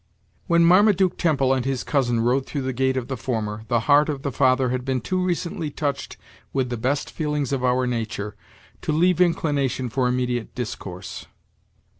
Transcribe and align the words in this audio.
When 0.47 0.65
Marmaduke 0.65 1.15
Temple 1.15 1.53
and 1.53 1.63
his 1.63 1.83
cousin 1.83 2.21
rode 2.21 2.47
through 2.47 2.63
the 2.63 2.73
gate 2.73 2.97
of 2.97 3.07
the 3.07 3.15
former, 3.15 3.65
the 3.67 3.81
heart 3.81 4.09
of 4.09 4.23
the 4.23 4.31
father 4.31 4.69
had 4.69 4.83
been 4.83 4.99
too 4.99 5.23
recently 5.23 5.69
touched 5.69 6.17
with 6.51 6.71
the 6.71 6.75
best 6.77 7.11
feelings 7.11 7.53
of 7.53 7.63
our 7.63 7.85
nature, 7.85 8.35
to 8.81 8.91
leave 8.91 9.21
inclination 9.21 9.89
for 9.89 10.07
immediate 10.07 10.55
discourse. 10.55 11.27